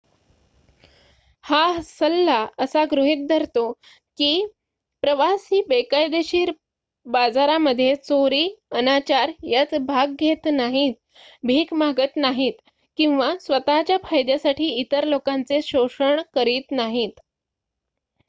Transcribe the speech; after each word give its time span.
हा 1.43 1.81
सल्ला 1.81 2.37
असा 2.59 2.83
गृहित 2.91 3.27
धरतो 3.29 3.65
की 4.17 4.29
प्रवासी 5.03 5.61
बेकायदेशीर 5.67 6.51
बाजारामध्ये 7.05 7.93
चोरी 7.97 8.43
अनाचार 8.71 9.31
यात 9.43 9.75
भाग 9.83 10.15
घेत 10.19 10.47
नाहीत 10.53 10.93
भीक 11.43 11.73
मागत 11.73 12.17
नाहीत 12.17 12.61
किंवा 12.97 13.33
स्वतःच्या 13.41 13.97
फायद्यासाठी 14.03 14.73
इतर 14.79 15.03
लोकांचे 15.05 15.61
शोषण 15.63 16.21
करत 16.33 16.71
नाहीत 16.71 17.19